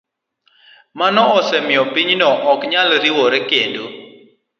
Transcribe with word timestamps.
Mano 0.99 1.23
osemiyo 1.39 1.83
pinyno 1.93 2.29
ok 2.51 2.59
nyal 2.71 2.89
riwore 3.03 3.37
kendo. 3.49 3.85